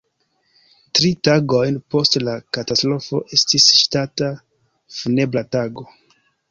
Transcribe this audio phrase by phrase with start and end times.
[0.99, 4.35] Tri tagojn post la katastrofo estis ŝtata
[4.99, 5.91] funebra tago.